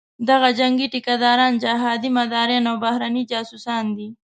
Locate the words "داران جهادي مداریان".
1.23-2.65